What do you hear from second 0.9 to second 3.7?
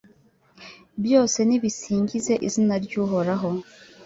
Byose nibisingize izina ry’Uhoraho